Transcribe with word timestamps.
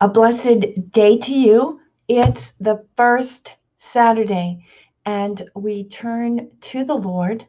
A 0.00 0.08
blessed 0.08 0.90
day 0.90 1.18
to 1.18 1.32
you. 1.32 1.80
It's 2.08 2.52
the 2.58 2.84
first 2.96 3.54
Saturday, 3.78 4.66
and 5.06 5.48
we 5.54 5.84
turn 5.84 6.50
to 6.62 6.82
the 6.82 6.96
Lord, 6.96 7.46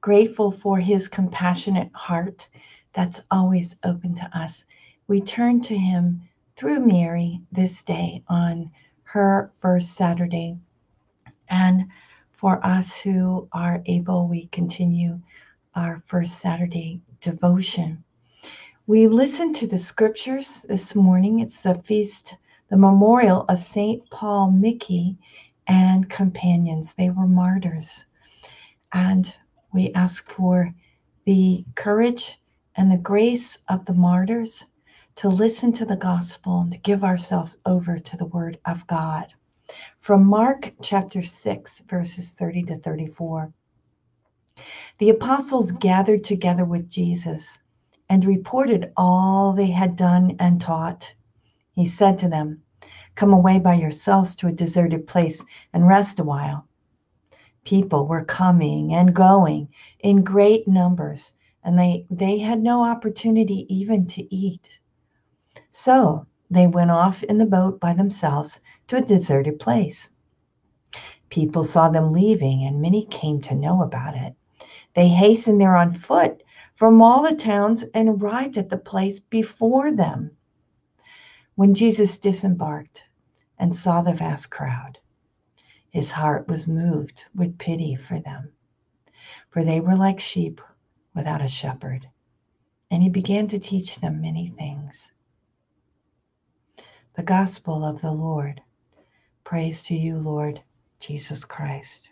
grateful 0.00 0.50
for 0.50 0.78
his 0.78 1.06
compassionate 1.06 1.90
heart 1.94 2.48
that's 2.94 3.20
always 3.30 3.76
open 3.84 4.14
to 4.14 4.38
us. 4.38 4.64
We 5.06 5.20
turn 5.20 5.60
to 5.62 5.76
him 5.76 6.22
through 6.56 6.80
Mary 6.80 7.42
this 7.52 7.82
day 7.82 8.22
on 8.26 8.70
her 9.04 9.52
first 9.58 9.92
Saturday. 9.92 10.56
And 11.50 11.84
for 12.32 12.64
us 12.64 12.96
who 12.96 13.48
are 13.52 13.82
able, 13.84 14.26
we 14.26 14.46
continue 14.46 15.20
our 15.74 16.02
first 16.06 16.38
Saturday 16.38 17.02
devotion. 17.20 18.02
We 18.88 19.06
listened 19.06 19.54
to 19.56 19.68
the 19.68 19.78
scriptures 19.78 20.62
this 20.62 20.96
morning. 20.96 21.38
It's 21.38 21.62
the 21.62 21.76
feast, 21.84 22.34
the 22.68 22.76
memorial 22.76 23.44
of 23.48 23.60
St. 23.60 24.10
Paul 24.10 24.50
Miki 24.50 25.16
and 25.68 26.10
companions. 26.10 26.92
They 26.92 27.08
were 27.08 27.28
martyrs. 27.28 28.06
And 28.92 29.32
we 29.72 29.92
ask 29.92 30.28
for 30.28 30.74
the 31.24 31.64
courage 31.76 32.40
and 32.74 32.90
the 32.90 32.96
grace 32.96 33.56
of 33.68 33.84
the 33.84 33.94
martyrs 33.94 34.64
to 35.14 35.28
listen 35.28 35.72
to 35.74 35.84
the 35.84 35.96
gospel 35.96 36.62
and 36.62 36.72
to 36.72 36.78
give 36.78 37.04
ourselves 37.04 37.58
over 37.64 38.00
to 38.00 38.16
the 38.16 38.26
word 38.26 38.58
of 38.66 38.84
God. 38.88 39.32
From 40.00 40.26
Mark 40.26 40.72
chapter 40.82 41.22
6, 41.22 41.82
verses 41.82 42.32
30 42.32 42.64
to 42.64 42.78
34. 42.78 43.52
The 44.98 45.10
apostles 45.10 45.70
gathered 45.70 46.24
together 46.24 46.64
with 46.64 46.90
Jesus 46.90 47.60
and 48.12 48.26
reported 48.26 48.92
all 48.94 49.54
they 49.54 49.70
had 49.70 49.96
done 49.96 50.36
and 50.38 50.60
taught. 50.60 51.14
He 51.70 51.86
said 51.88 52.18
to 52.18 52.28
them, 52.28 52.60
Come 53.14 53.32
away 53.32 53.58
by 53.58 53.72
yourselves 53.72 54.36
to 54.36 54.48
a 54.48 54.52
deserted 54.52 55.06
place 55.06 55.42
and 55.72 55.88
rest 55.88 56.20
a 56.20 56.22
while. 56.22 56.66
People 57.64 58.06
were 58.06 58.22
coming 58.22 58.92
and 58.92 59.14
going 59.14 59.70
in 60.00 60.24
great 60.24 60.68
numbers, 60.68 61.32
and 61.64 61.78
they, 61.78 62.04
they 62.10 62.36
had 62.36 62.62
no 62.62 62.84
opportunity 62.84 63.64
even 63.74 64.06
to 64.08 64.34
eat. 64.34 64.68
So 65.70 66.26
they 66.50 66.66
went 66.66 66.90
off 66.90 67.22
in 67.22 67.38
the 67.38 67.46
boat 67.46 67.80
by 67.80 67.94
themselves 67.94 68.60
to 68.88 68.96
a 68.96 69.00
deserted 69.00 69.58
place. 69.58 70.10
People 71.30 71.64
saw 71.64 71.88
them 71.88 72.12
leaving, 72.12 72.62
and 72.66 72.82
many 72.82 73.06
came 73.06 73.40
to 73.40 73.54
know 73.54 73.80
about 73.82 74.14
it. 74.14 74.34
They 74.92 75.08
hastened 75.08 75.62
there 75.62 75.78
on 75.78 75.94
foot 75.94 76.42
from 76.74 77.02
all 77.02 77.22
the 77.22 77.34
towns 77.34 77.84
and 77.94 78.08
arrived 78.08 78.58
at 78.58 78.68
the 78.68 78.76
place 78.76 79.20
before 79.20 79.92
them. 79.92 80.36
When 81.54 81.74
Jesus 81.74 82.18
disembarked 82.18 83.04
and 83.58 83.76
saw 83.76 84.02
the 84.02 84.14
vast 84.14 84.50
crowd, 84.50 84.98
his 85.90 86.10
heart 86.10 86.48
was 86.48 86.66
moved 86.66 87.26
with 87.34 87.58
pity 87.58 87.94
for 87.94 88.18
them, 88.18 88.52
for 89.50 89.62
they 89.62 89.80
were 89.80 89.96
like 89.96 90.20
sheep 90.20 90.60
without 91.14 91.42
a 91.42 91.48
shepherd. 91.48 92.08
And 92.90 93.02
he 93.02 93.08
began 93.08 93.48
to 93.48 93.58
teach 93.58 94.00
them 94.00 94.20
many 94.20 94.48
things. 94.48 95.10
The 97.14 97.22
gospel 97.22 97.84
of 97.84 98.00
the 98.00 98.12
Lord. 98.12 98.62
Praise 99.44 99.82
to 99.84 99.94
you, 99.94 100.18
Lord 100.18 100.62
Jesus 100.98 101.44
Christ. 101.44 102.11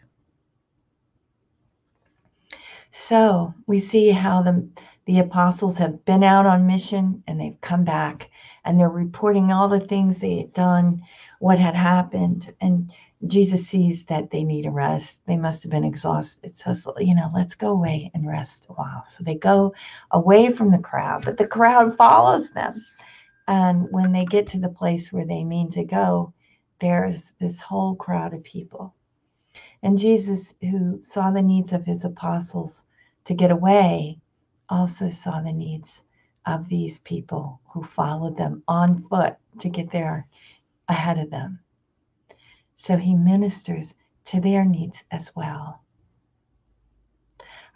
So 2.93 3.55
we 3.67 3.79
see 3.81 4.11
how 4.11 4.43
the, 4.43 4.69
the 5.07 5.21
apostles 5.21 5.79
have 5.79 6.05
been 6.05 6.25
out 6.25 6.47
on 6.47 6.67
mission 6.67 7.23
and 7.27 7.41
they've 7.41 7.61
come 7.61 7.85
back 7.85 8.31
and 8.65 8.79
they're 8.79 8.89
reporting 8.89 9.53
all 9.53 9.69
the 9.69 9.81
things 9.81 10.19
they 10.19 10.39
had 10.39 10.53
done, 10.53 11.03
what 11.39 11.59
had 11.59 11.75
happened. 11.75 12.53
And 12.61 12.93
Jesus 13.27 13.67
sees 13.67 14.07
that 14.07 14.31
they 14.31 14.43
need 14.45 14.67
a 14.67 14.71
rest. 14.71 15.21
They 15.27 15.37
must 15.37 15.63
have 15.63 15.71
been 15.71 15.85
exhausted. 15.85 16.57
So, 16.59 16.75
you 16.99 17.15
know, 17.15 17.31
let's 17.35 17.55
go 17.55 17.71
away 17.71 18.11
and 18.15 18.27
rest 18.27 18.67
a 18.69 18.73
while. 18.73 19.05
So 19.07 19.23
they 19.23 19.37
go 19.37 19.73
away 20.11 20.53
from 20.53 20.71
the 20.71 20.79
crowd, 20.79 21.25
but 21.25 21.37
the 21.37 21.47
crowd 21.47 21.97
follows 21.99 22.51
them. 22.51 22.85
And 23.47 23.89
when 23.91 24.13
they 24.13 24.25
get 24.25 24.47
to 24.49 24.59
the 24.59 24.69
place 24.69 25.13
where 25.13 25.27
they 25.27 25.45
mean 25.45 25.71
to 25.73 25.85
go, 25.85 26.33
there's 26.81 27.33
this 27.41 27.61
whole 27.61 27.95
crowd 27.95 28.35
of 28.35 28.43
people. 28.43 28.95
And 29.83 29.99
Jesus, 29.99 30.55
who 30.61 31.03
saw 31.03 31.31
the 31.31 31.43
needs 31.43 31.73
of 31.73 31.85
his 31.85 32.05
apostles 32.05 32.85
to 33.25 33.35
get 33.35 33.51
away, 33.51 34.19
also 34.69 35.11
saw 35.11 35.41
the 35.41 35.53
needs 35.53 36.03
of 36.47 36.69
these 36.69 36.99
people 37.01 37.61
who 37.73 37.83
followed 37.83 38.37
them 38.37 38.63
on 38.67 39.03
foot 39.09 39.37
to 39.59 39.69
get 39.69 39.91
there 39.91 40.27
ahead 40.89 41.19
of 41.19 41.31
them. 41.31 41.61
So 42.77 42.97
he 42.97 43.15
ministers 43.15 43.95
to 44.27 44.41
their 44.41 44.65
needs 44.65 45.05
as 45.11 45.35
well. 45.37 45.83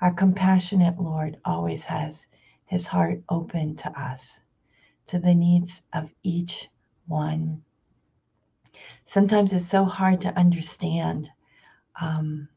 Our 0.01 0.13
compassionate 0.13 1.01
Lord 1.01 1.39
always 1.45 1.85
has 1.85 2.27
his 2.67 2.87
heart 2.87 3.23
open 3.29 3.77
to 3.77 4.01
us, 4.01 4.41
to 5.07 5.19
the 5.19 5.35
needs 5.35 5.83
of 5.93 6.11
each 6.23 6.69
one. 7.07 7.63
Sometimes 9.07 9.53
it's 9.53 9.67
so 9.67 9.85
hard 9.85 10.21
to 10.23 10.37
understand 10.39 11.31
um, 12.01 12.49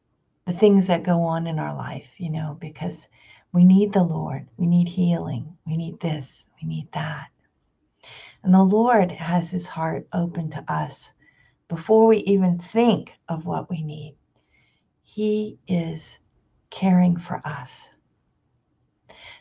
the 0.48 0.54
things 0.54 0.86
that 0.86 1.02
go 1.02 1.24
on 1.24 1.46
in 1.46 1.58
our 1.58 1.76
life, 1.76 2.08
you 2.16 2.30
know, 2.30 2.56
because 2.58 3.06
we 3.52 3.64
need 3.64 3.92
the 3.92 4.02
Lord. 4.02 4.48
We 4.56 4.66
need 4.66 4.88
healing. 4.88 5.54
We 5.66 5.76
need 5.76 6.00
this. 6.00 6.46
We 6.62 6.66
need 6.66 6.90
that. 6.92 7.28
And 8.42 8.54
the 8.54 8.62
Lord 8.62 9.12
has 9.12 9.50
his 9.50 9.66
heart 9.66 10.08
open 10.14 10.48
to 10.52 10.64
us 10.66 11.12
before 11.68 12.06
we 12.06 12.18
even 12.20 12.58
think 12.58 13.12
of 13.28 13.44
what 13.44 13.68
we 13.68 13.82
need. 13.82 14.16
He 15.02 15.58
is 15.68 16.18
caring 16.70 17.18
for 17.18 17.42
us. 17.44 17.86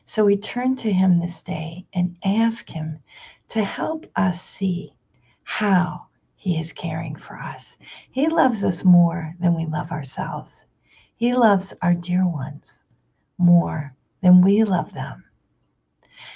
So 0.04 0.26
we 0.26 0.36
turn 0.36 0.76
to 0.76 0.92
him 0.92 1.16
this 1.16 1.42
day 1.42 1.86
and 1.94 2.18
ask 2.26 2.68
him 2.68 3.00
to 3.48 3.64
help 3.64 4.08
us 4.18 4.42
see 4.42 4.92
how 5.44 6.08
he 6.36 6.60
is 6.60 6.74
caring 6.74 7.16
for 7.16 7.38
us. 7.38 7.78
He 8.12 8.28
loves 8.28 8.66
us 8.66 8.84
more 8.84 9.34
than 9.40 9.56
we 9.56 9.68
love 9.68 9.92
ourselves. 9.92 10.66
He 11.20 11.34
loves 11.34 11.74
our 11.82 11.96
dear 11.96 12.28
ones 12.28 12.80
more 13.40 13.96
than 14.22 14.40
we 14.42 14.64
love 14.64 14.94
them. 14.94 15.24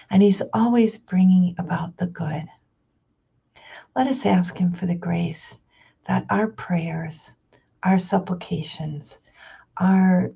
And 0.10 0.24
He's 0.24 0.42
always 0.54 0.98
bringing 0.98 1.54
about 1.60 1.98
the 1.98 2.08
good. 2.08 2.48
Let 3.96 4.08
us 4.08 4.26
ask 4.26 4.58
Him 4.58 4.72
for 4.72 4.88
the 4.88 4.96
grace 4.96 5.60
that 6.08 6.26
our 6.32 6.48
prayers, 6.48 7.36
our 7.84 8.00
supplications, 8.00 9.20
our 9.78 10.32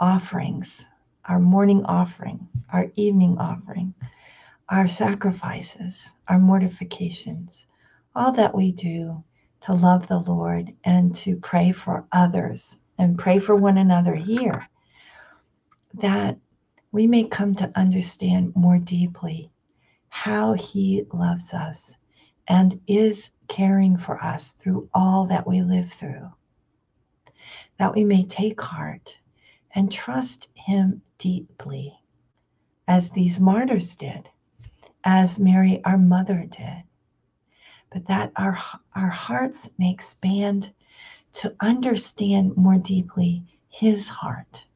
offerings, 0.00 0.88
our 1.26 1.38
morning 1.38 1.84
offering, 1.84 2.48
our 2.70 2.90
evening 2.96 3.38
offering, 3.38 3.94
our 4.70 4.88
sacrifices, 4.88 6.16
our 6.26 6.40
mortifications, 6.40 7.68
all 8.16 8.32
that 8.32 8.56
we 8.56 8.72
do 8.72 9.22
to 9.60 9.72
love 9.72 10.08
the 10.08 10.18
Lord 10.18 10.74
and 10.82 11.14
to 11.14 11.36
pray 11.36 11.70
for 11.70 12.04
others 12.10 12.81
and 12.98 13.18
pray 13.18 13.38
for 13.38 13.54
one 13.54 13.78
another 13.78 14.14
here, 14.14 14.68
that 15.94 16.38
we 16.90 17.06
may 17.06 17.24
come 17.24 17.54
to 17.54 17.72
understand 17.76 18.54
more 18.54 18.78
deeply 18.78 19.50
how 20.08 20.52
He 20.52 21.04
loves 21.12 21.54
us 21.54 21.96
and 22.48 22.80
is 22.86 23.30
caring 23.48 23.96
for 23.96 24.22
us 24.22 24.52
through 24.52 24.88
all 24.92 25.26
that 25.26 25.46
we 25.46 25.62
live 25.62 25.90
through. 25.92 26.30
That 27.78 27.94
we 27.94 28.04
may 28.04 28.24
take 28.24 28.60
heart 28.60 29.16
and 29.74 29.90
trust 29.90 30.48
Him 30.54 31.02
deeply, 31.18 31.98
as 32.86 33.10
these 33.10 33.40
martyrs 33.40 33.96
did, 33.96 34.28
as 35.04 35.38
Mary, 35.38 35.82
our 35.84 35.98
mother, 35.98 36.46
did 36.48 36.82
but 37.92 38.06
that 38.06 38.32
our, 38.36 38.58
our 38.94 39.10
hearts 39.10 39.68
may 39.78 39.90
expand 39.90 40.72
to 41.32 41.54
understand 41.60 42.56
more 42.56 42.78
deeply 42.78 43.44
His 43.68 44.08
heart, 44.08 44.66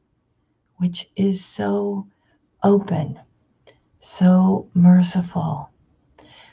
which 0.77 1.09
is 1.15 1.43
so 1.43 2.07
open, 2.63 3.19
so 3.99 4.69
merciful, 4.73 5.69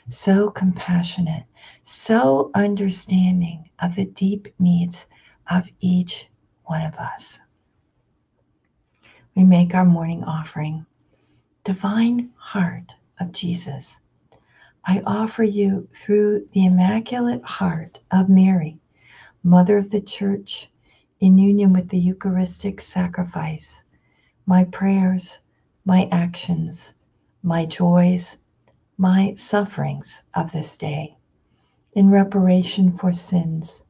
so 0.09 0.49
compassionate, 0.49 1.45
so 1.83 2.51
understanding 2.55 3.69
of 3.79 3.95
the 3.95 4.05
deep 4.05 4.47
needs 4.59 5.05
of 5.49 5.67
each 5.79 6.29
one 6.65 6.81
of 6.81 6.95
us. 6.95 7.39
We 9.35 9.43
make 9.43 9.73
our 9.73 9.85
morning 9.85 10.23
offering, 10.23 10.85
Divine 11.63 12.31
Heart 12.37 12.95
of 13.19 13.31
Jesus 13.31 13.99
I 14.87 15.01
offer 15.07 15.43
you 15.43 15.89
through 15.95 16.45
the 16.53 16.65
Immaculate 16.67 17.43
Heart 17.43 18.01
of 18.11 18.29
Mary, 18.29 18.79
Mother 19.45 19.77
of 19.77 19.91
the 19.91 20.01
Church, 20.01 20.71
in 21.21 21.37
union 21.37 21.73
with 21.73 21.89
the 21.89 21.99
Eucharistic 21.99 22.81
sacrifice, 22.81 23.83
my 24.47 24.65
prayers, 24.65 25.39
my 25.85 26.09
actions, 26.11 26.93
my 27.43 27.65
joys, 27.65 28.37
my 28.97 29.35
sufferings 29.35 30.23
of 30.33 30.51
this 30.51 30.77
day. 30.77 31.15
in 31.93 32.09
reparation 32.09 32.91
for 32.91 33.13
sins 33.13 33.83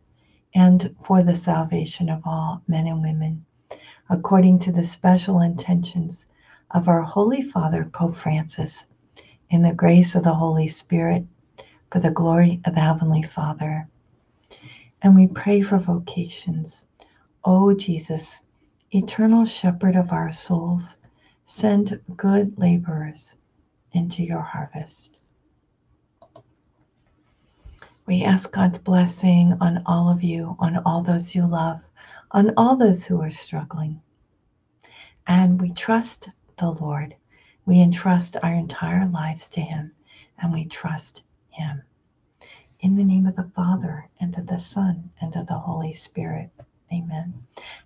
and 0.56 0.96
for 1.04 1.24
the 1.24 1.36
salvation 1.36 2.10
of 2.10 2.22
all 2.26 2.62
men 2.68 2.88
and 2.88 3.02
women, 3.02 3.46
according 4.10 4.60
to 4.60 4.72
the 4.72 4.84
special 4.84 5.42
intentions 5.42 6.28
of 6.72 6.88
our 6.90 7.02
Holy 7.04 7.42
Father, 7.42 7.86
Pope 7.94 8.16
Francis, 8.16 8.88
in 9.50 9.62
the 9.64 9.74
grace 9.74 10.16
of 10.16 10.24
the 10.24 10.34
Holy 10.36 10.68
Spirit, 10.68 11.26
for 11.92 12.00
the 12.00 12.12
glory 12.12 12.62
of 12.66 12.76
the 12.76 12.82
Heavenly 12.82 13.24
Father. 13.24 13.90
And 15.02 15.16
we 15.16 15.28
pray 15.28 15.62
for 15.62 15.78
vocations. 15.78 16.88
O 17.44 17.74
Jesus, 17.74 18.42
eternal 18.92 19.46
shepherd 19.46 19.96
of 19.96 20.12
our 20.12 20.32
souls, 20.32 20.96
send 21.46 22.00
good 22.16 22.58
laborers 22.58 23.36
into 23.92 24.24
your 24.24 24.42
harvest. 24.42 25.18
We 28.08 28.24
ask 28.24 28.52
God's 28.52 28.80
blessing 28.80 29.58
on 29.60 29.82
all 29.86 30.10
of 30.10 30.24
you, 30.24 30.56
on 30.60 30.78
all 30.78 31.02
those 31.02 31.34
you 31.34 31.48
love, 31.48 31.82
on 32.32 32.54
all 32.56 32.76
those 32.76 33.06
who 33.06 33.22
are 33.22 33.32
struggling. 33.32 34.02
And 35.28 35.60
we 35.60 35.72
trust 35.72 36.30
the 36.58 36.70
Lord. 36.70 37.16
We 37.66 37.82
entrust 37.82 38.38
our 38.44 38.54
entire 38.54 39.08
lives 39.08 39.50
to 39.50 39.62
Him, 39.62 39.92
and 40.38 40.54
we 40.54 40.66
trust 40.66 41.24
Him. 41.50 41.82
In 42.86 42.98
the 42.98 43.04
name 43.04 43.26
of 43.26 43.36
the 43.36 43.50
Father, 43.56 44.08
and 44.20 44.38
of 44.38 44.46
the 44.46 44.60
Son, 44.60 45.10
and 45.20 45.36
of 45.36 45.48
the 45.48 45.58
Holy 45.58 45.96
Spirit. 45.96 46.52
Amen. 46.94 47.34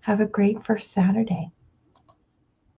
Have 0.01 0.19
a 0.19 0.25
great 0.25 0.62
first 0.66 0.92
Saturday. 0.92 1.51